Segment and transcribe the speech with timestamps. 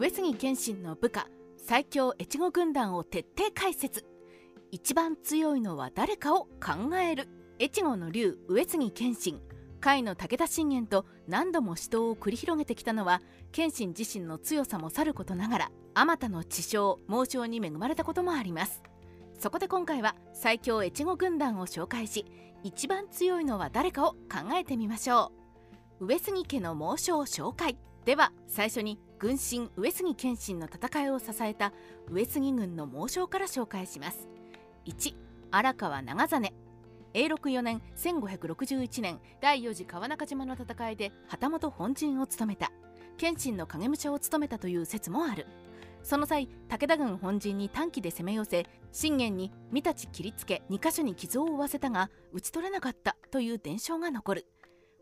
[0.00, 1.26] 上杉謙信の部下
[1.58, 4.06] 最強越後軍団を徹底解説。
[4.70, 7.28] 一番強いのは誰かを考える。
[7.60, 9.42] 越後の竜上杉謙信。
[9.84, 13.20] 甲斐の武田信玄と何度も死闘を繰り広げてきたのは
[13.52, 18.82] 謙信自身の強さもさることながらあまたの知将猛将に恵まれたこともあります。
[19.38, 22.24] そこで今回は最強越後軍団を紹介し
[22.64, 25.30] 一番強いのは誰かを考えてみましょ
[26.00, 26.06] う。
[26.06, 27.76] 上杉家の猛将紹介。
[28.06, 31.74] では最初に軍神上杉謙信の戦いを支えた
[32.10, 34.30] 上杉軍の猛将から紹介します。
[34.86, 35.14] 1
[35.50, 36.52] 荒川長実
[37.12, 42.72] 永禄4年1561年第4次川中島の戦いで旗本本陣を務めた。
[43.18, 45.46] 謙信の影武者を務めたという説もある。
[46.02, 54.46] その際武田軍本陣に短期で攻め寄せ信玄に三太切りつけ2か所に傷を負わせたが討ち取れなかったという伝承が残る。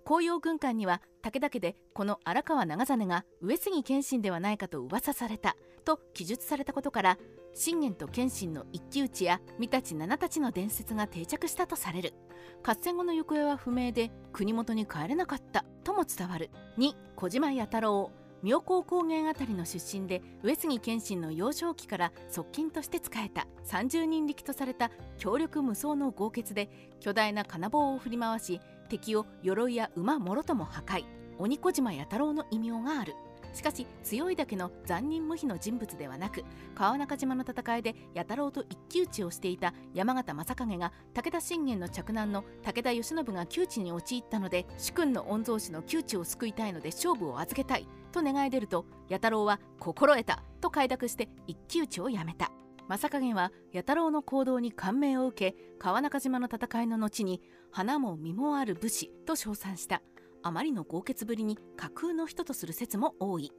[0.08, 7.18] 紅葉軍艦には武田家でこの荒川長実が上杉謙信ではないかと噂されたと記述されたことから
[7.52, 12.14] 信玄と謙信の一騎打ちや三太七太刀の伝説が定着したとされる。
[12.62, 18.10] 合戦後の行方は不明で国元に帰れなかったとも伝わる2小島弥太郎
[18.42, 31.04] 妙高高原あたりの出身で上杉謙信の幼少期から側近として仕えた30人力とされた強力無双の豪傑で巨大な金棒を振り回し敵を鎧や馬もろとも破壊。
[31.38, 33.14] 鬼小島弥太郎の異名がある。
[33.52, 36.44] しかし強いだけの残忍無比の人物ではなく
[36.74, 52.50] 川中島の戦いで弥太郎と一騎打ちをしていた山形正景が武田信玄の嫡男の武田義信が窮地に陥ったので主君の御曹司の窮地を救いたいので勝負を預けたいと願い出ると弥太郎は心得たと快諾して一騎打ちをやめた。
[52.88, 60.02] 正景は弥太郎の行動に感銘を受け川中島の戦いの後に花も実もある武士と称賛した。
[60.42, 63.52] あまりの豪傑ぶりに架空の人とする説も多い。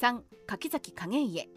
[0.00, 1.48] 3柿崎景家。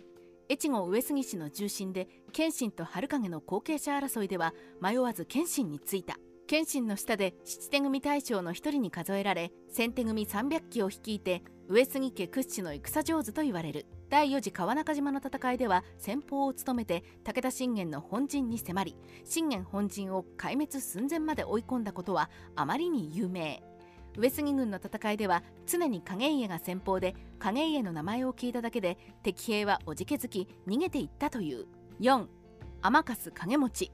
[0.47, 6.17] 越後上杉氏の重臣で謙信と春影の後継者争いでは迷わず謙信についた。
[6.45, 13.87] 謙信の下で七手組大将の一人に数えられ先手組300騎を率いて上杉家屈指の戦上手と言われる。
[14.09, 23.63] 第4次川中島の戦いでは先鋒を務めて武田信玄の本陣に迫り信玄本陣を壊滅寸前まで追い込んだことはあまりに有名。
[24.17, 31.65] 上杉軍の戦いでは常に影家が先鋒で影家の名前を聞いただけで敵兵はおじけづき逃げていったという。
[31.99, 32.27] 4
[32.81, 33.91] 天粕影持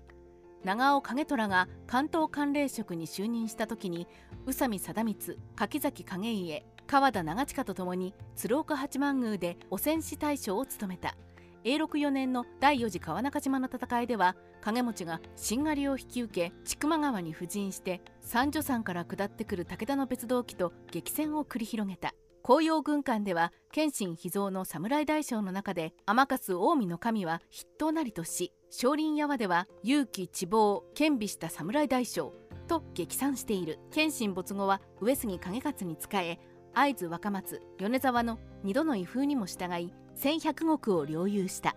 [0.63, 4.07] 長尾景虎が関東管領職に就任した時に
[4.45, 11.15] 宇佐美貞光柿崎景家川田長親とともに鶴岡八幡宮で汚染士大将を務めた。
[11.63, 22.13] 永禄4年の第4次川中島の戦いでは影持がしんがりを引き受け千曲川に布陣して三女山から下ってくる武田の別動機と激戦を繰り広げた。
[22.43, 32.33] 紅葉軍艦では謙信秘蔵の侍大将の中で天粕近江の神は筆頭なりとし少林山では勇気地望兼備した侍大将
[32.67, 33.79] と激賛している。
[33.91, 36.37] 謙信没後は上杉景勝に仕え
[36.73, 41.75] 会津若松米沢の2度の威風にも従い1100石を領有した。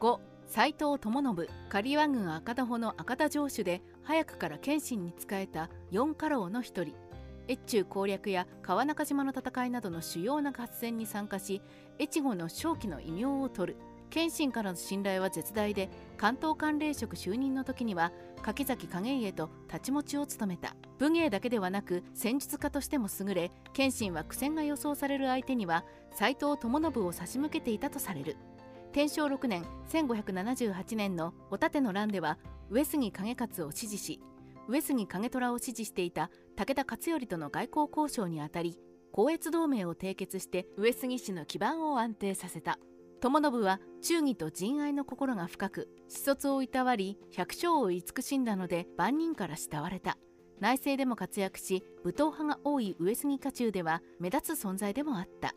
[0.00, 6.94] 5斎藤智信刈羽軍赤田穂の赤田城主で早くから謙信に仕えた四家老の一人。
[7.48, 11.60] 越中攻略や川中島の戦いなどの主要な合戦に参加し
[12.00, 13.78] 越後の正気の異名を取る。
[14.10, 18.12] 謙信からの信頼は絶大で関東管領職就任の時には
[18.42, 20.74] 柿崎景家と太刀持ちを務めた。
[20.98, 25.84] 武芸だけではなく戦術家としても優れ謙信は苦戦が予想される相手には
[26.14, 28.36] 斎藤智信を差し向けていたとされる。
[28.92, 32.38] 天正6年1578年のお盾の乱では
[32.70, 34.20] 上杉景勝を支持し
[34.68, 38.78] 上杉景虎を支持していた武田勝頼との外交交渉にあたり
[39.14, 42.78] 光越同盟を締結して上杉氏の基盤を安定させた。
[43.22, 50.16] 友信は忠義と仁愛の心が深く私卒をいたわり百姓を慈しんだので万人から慕われた。
[50.58, 55.54] 内政でも活躍し武闘派が多い上杉家中では目立つ存在でもあった。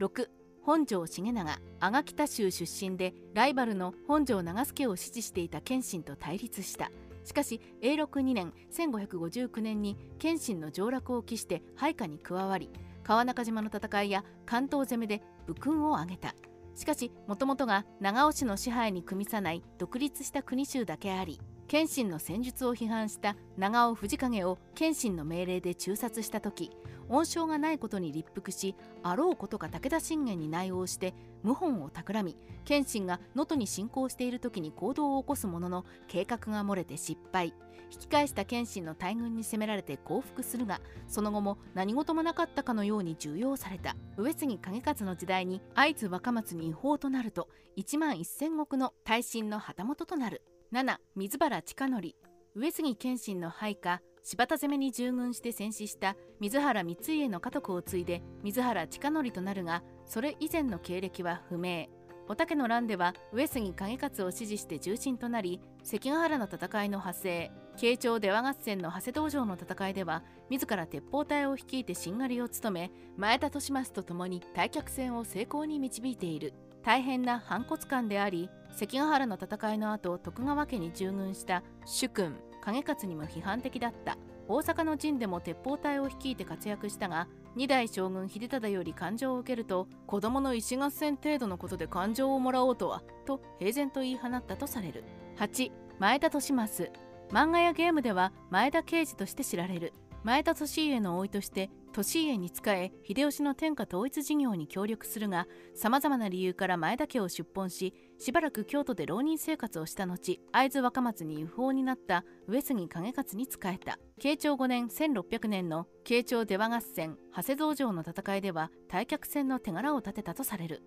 [0.00, 0.28] 6
[0.62, 6.90] 本庄重長阿賀北州出身でライバルの本庄長助を支持していた謙信と対立した。
[7.24, 12.70] しかし永禄2年1559年に謙信の上洛を期して配下に加わり
[13.02, 16.36] 川中島の戦いや関東攻めで武勲を挙げた。
[16.76, 26.70] しかしもともとが長尾氏の支配に組みさない独立した国衆だけあり謙信の戦術を批判した長尾藤景を謙信の命令で中殺した時
[27.08, 31.14] 恩賞がないことに立腹しあろうことか武田信玄に内応して
[31.44, 37.54] 謀反を企み謙信が能登に侵攻している時に行動を起こすものの計画が漏れて失敗。
[37.92, 43.94] 引き返した謙信の大軍に攻められて降伏するがその後も何事もなかったかのように重用された。
[44.16, 50.42] 上杉景勝の時代に会津若松に違法となると1万1000石の大臣の旗本となる。
[50.72, 52.14] 7水原親則
[52.56, 61.86] 上杉謙信の配下柴田攻めに従軍して戦死した水原光家の家督を継いで水原親則となるがそれ以前の経歴は不明。
[62.28, 76.52] おたけの乱では上杉景勝を支持して重臣となり関ヶ原の戦いの派生慶長出羽合戦の長谷道場の戦いでは自ら鉄砲隊を率いてしんがりを務め前田利益と共に退却戦を成功に導いている。
[76.82, 84.16] 大変な反骨感であり関ヶ原の戦いの後徳川家に従軍した主君景勝にも批判的だった。
[84.48, 87.26] 大阪の陣でも鉄砲隊を率いて活躍したが
[87.56, 95.04] 二代将軍秀忠より感情を受けると子供の石合戦程度のことで感情をもらおうとはと平然と言い放ったとされる。
[95.38, 99.92] 8前田利益漫画やゲームでは前田慶次として知られる。
[100.26, 105.46] 前田利家の甥として利家に仕え秀吉の天下統一事業に協力するが
[105.76, 114.00] さまざまな理由から前田家を出奔ししばらく京都で浪人生活をした後会津若松に違法になった上杉景勝に仕えた。
[114.18, 120.82] 慶長5年1600年の慶長出羽合戦長谷道場の戦いでは退却戦の手柄を立てたとされる。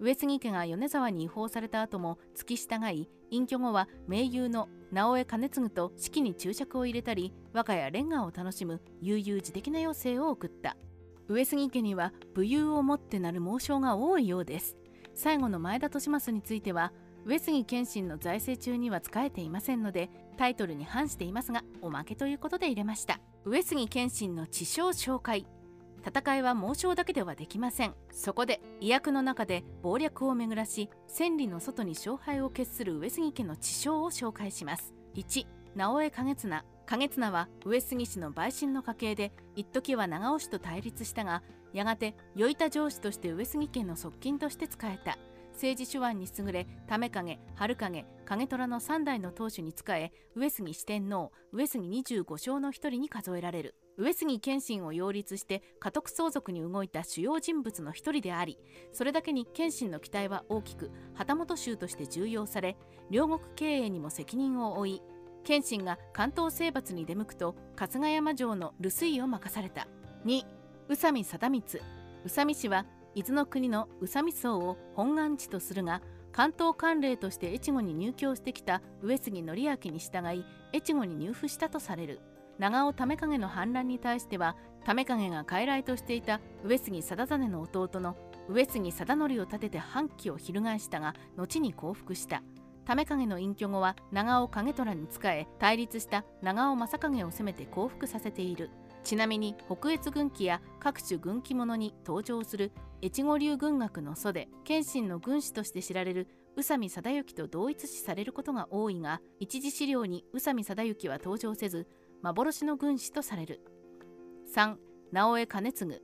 [0.00, 10.76] 上杉家が米沢に違法された後も付き従い隠居後は盟友の直江兼次と式に注釈を入れたり和歌やレンガを楽しむ悠々自適な余生を送った。
[11.28, 14.76] 上杉家には武勇をもってなる猛将が多いようです。
[15.14, 16.92] 最後の前田利益については
[17.26, 20.08] 上杉謙信の財政中には仕えていませんので
[20.38, 23.20] タイトルに反していますがおまけということで入れました。
[23.44, 25.46] 上杉謙信の知将紹介。
[26.06, 27.94] 戦いは猛将だけではできません。
[28.12, 34.94] そこで威訳の中で謀略を巡らし千里の外に勝敗を決する上杉家の知将を紹介します。
[35.14, 41.42] 1直江景綱景綱は上杉氏の陪審の家系で一時は長尾氏と対立したが
[41.72, 45.18] やがて与板城主として上杉家の側近として仕えた。
[45.52, 53.74] 政治手腕に優れ為景春景景虎の3代の当主に仕え上杉四天王上杉25将の一人に数えられる。
[54.00, 58.58] 上杉謙信を擁立して家督相続に動いた主要人物の一人であり
[58.92, 62.76] それだけに謙信の期待は大きく旗本衆として重用され
[63.10, 65.02] 両国経営にも責任を負い
[65.44, 69.88] 謙信が関東征伐に出向くと春日山城の留守居を任された。
[70.26, 70.44] 2
[70.88, 71.82] 宇佐美貞光。
[72.24, 80.44] 宇佐美氏は伊豆の国の宇佐美荘を本願地とするが関東管領として越後に入居してきた上杉則明に従い
[80.74, 82.20] 越後に入府したとされる。
[82.60, 84.54] 長尾為景の反乱に対しては
[84.84, 88.16] 為景が傀儡としていた上杉貞実の弟の
[88.50, 92.42] 上杉貞則を立てて反旗を翻したが後に降伏した。
[92.84, 98.68] 為景の隠居後は長尾景虎に仕え対立した長尾正景を攻めて降伏させている。
[99.04, 111.86] ちなみに北越軍記や各種軍記物に登場する越後流軍学の祖で謙信の軍師として知られる宇佐美貞之と同一視されることが多いが一次資料に宇佐美貞之は登場せず
[112.22, 113.62] 幻の軍師とされる。
[114.54, 114.76] 3
[115.10, 116.02] 直江兼次。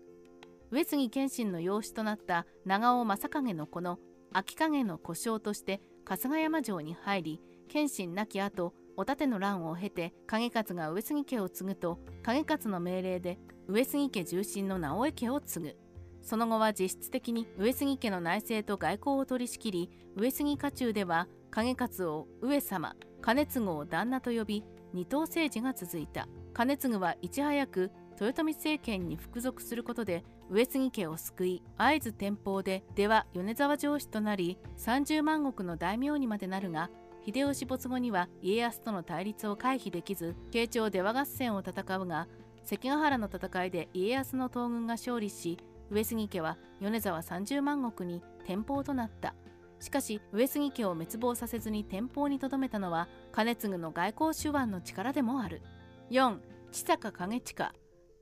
[0.71, 3.99] 上杉謙信の養子となった長尾正景の子の
[4.33, 15.77] 秋影の故障として春日山城に入り謙信亡き後お盾の乱を経て景勝が上杉家を継ぐと景勝の命令で上杉家重臣の直江家を継ぐ。
[16.23, 24.65] その後は実質的に上杉家の内政と外交を取り仕切り上杉家中では景勝を上様兼次を旦那と呼び
[24.97, 26.27] 二党政治が続いた。
[26.57, 36.89] 兼次はいち早く豊臣政権に服属することで上杉家を救い会津天保で出は米沢城主となり30万石の大名にまでなるが
[37.27, 42.27] 秀吉没後には家康との対立を回避できず慶長出羽合戦を戦うが
[42.65, 45.59] 関ヶ原の戦いで家康の東軍が勝利し
[45.91, 49.35] 上杉家は米沢30万石に天保となった。
[49.81, 55.63] しかし上杉家を滅亡させずに天保にとどめたのは兼次の外交手腕の力でもある。
[56.11, 56.39] 4
[56.73, 57.73] 千坂景親。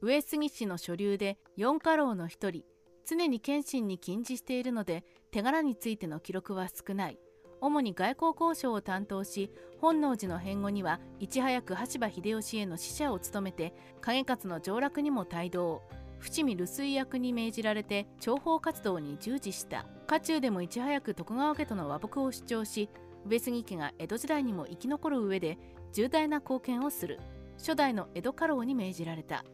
[0.00, 2.62] 上杉氏の所流で四家老の一人
[3.06, 7.18] 常に謙信に禁じしているので手柄についての記録は少ない。
[7.60, 15.80] 主に外交交渉を担当し本能寺の変後にはいち早く羽柴秀吉への使者を務めて景勝の上洛にも帯同。
[16.24, 19.84] 伏見留守役に命じられて諜報活動に従事した。
[20.06, 22.88] 家中でもいち早く徳川家との和睦を主張し
[23.26, 25.58] 上杉家が江戸時代にも生き残る上で
[25.92, 27.20] 重大な貢献をする。
[27.58, 29.44] 初代の江戸家老に命じられた。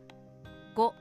[0.76, 0.92] 5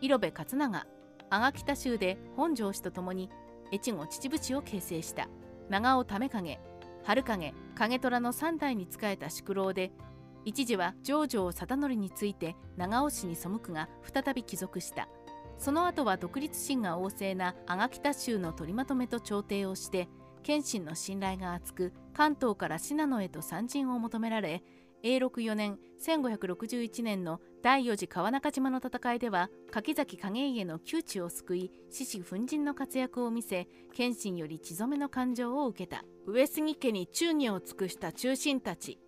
[0.00, 0.84] 色部勝長。
[1.30, 3.30] 阿賀北州で本庄氏と共に
[3.72, 5.28] 越後秩父市を形成した。
[5.68, 6.58] 長尾為景。
[7.04, 9.92] 春景景虎の3代に仕えた宿老で
[10.44, 15.08] 一時は上条貞則について長尾氏に背くが再び帰属した。
[15.58, 20.08] その後は独立心が旺盛な阿賀北州の取りまとめと調停をして
[20.44, 24.62] 謙信の信頼が厚く関東から信濃へと参陣を求められ
[25.02, 36.04] 永禄4年1561年の第4次川中島の戦いでは柿崎景家の窮地を救い獅子奮陣の活躍を見せ謙信より血染めの感情を受けた。
[36.26, 38.98] 上杉家に忠義を尽くした忠臣たち。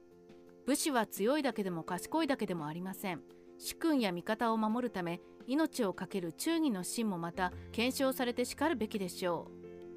[0.70, 3.22] 武士は強いだけでも賢いだけでもありません。
[3.58, 9.50] 主君や味方を守るため命を懸ける忠義の心もまた検証されてしかるべきでしょ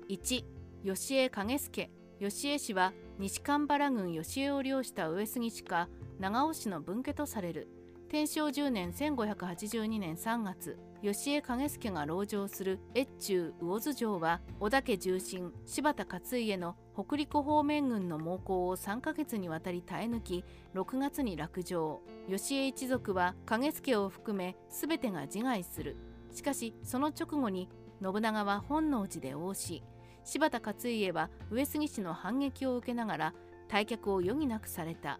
[0.09, 0.11] う。
[0.11, 0.43] 1
[0.83, 5.89] 吉江景助吉江氏は西蒲原郡吉江を領した上杉氏か
[6.19, 7.67] 長尾氏の分家とされる。
[8.09, 20.45] 天正10年1582年3月吉江景助が籠城する越中魚津城は織田家重臣柴田勝家の北陸方面軍の猛攻を3ヶ月にわたり耐え抜き
[20.75, 22.01] 6月に落城。
[22.29, 25.97] 吉江一族は景助を含め全てが自害する。
[26.31, 27.67] しかしその直後に
[28.01, 29.83] 信長は本能寺で応し
[30.23, 33.33] 柴田勝家は上杉氏の反撃を受けながら
[33.69, 35.19] 退却を余儀なくされた。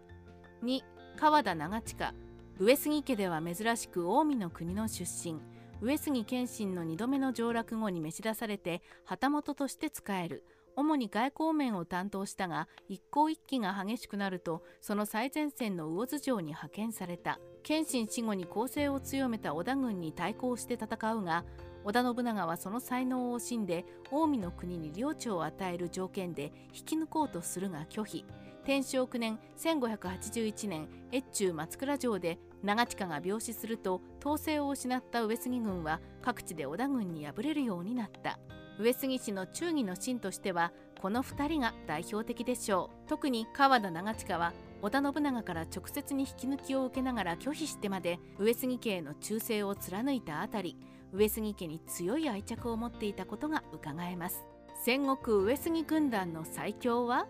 [0.62, 0.80] 2
[1.16, 2.14] 川田長親
[2.58, 5.40] 上杉家では珍しく近江の国の出身。
[5.80, 10.44] 上杉謙信の2度目の上洛後に召し出されて旗本として仕える。
[10.76, 17.38] 主に外交面を担当したが一向一揆が激しくなるとその最前線の魚津城に派遣された。
[17.62, 21.44] 謙信死後に攻勢を強めた織田軍に対抗して戦うが
[21.84, 28.24] 織田信長はその才能を惜しんで近江の国に領地を与える条件で引き抜こうとするが拒否。
[28.64, 38.38] 天正9年1581年越中松倉城で長近が病死すると統制を失った上杉軍は各地で織田軍に敗れるようになった。
[38.78, 43.08] 上杉氏の忠義の臣としてはこの2人が代表的でしょう。
[43.08, 44.52] 特に川田長近は
[44.82, 50.76] 織田信長から直接に引き抜きを受けながら拒否してまで上杉家への忠誠を貫いたあたり
[51.12, 54.44] 上杉家に強い愛着を持っていたことがうかがえます。
[54.82, 57.26] 戦国上杉軍団の最強は？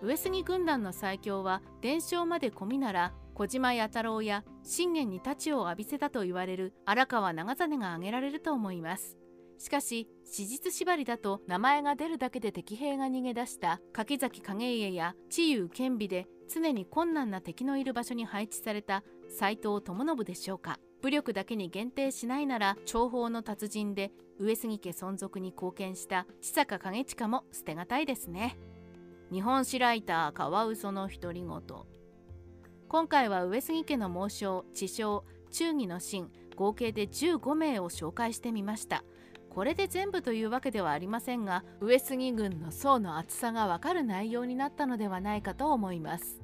[0.00, 9.16] 上杉軍団の最強は伝承まで込みなら小島弥太郎や信玄に太刀を浴びせたと言われる荒川長実が挙げられると思います。
[9.58, 20.78] しかし史実縛りだと名前が出るだけで敵兵が逃げ出した柿崎景家や知有兼備で常に困難な敵のいる場所に配置された斎藤智信でしょうか。
[21.00, 24.10] 武力だけに限定しないなら重宝の達人で
[24.40, 28.58] 上杉家存続に貢献した千坂景親も捨てがたいですね。
[29.30, 31.48] 日本史ライターカワウソの独り言。
[32.88, 39.04] 今回は上杉家の猛将知将忠義の臣合計で15名を紹介してみました。
[39.58, 46.40] これで全部というわけではありませんが上杉軍の層の厚さがわかる内容になったのではないかと思います。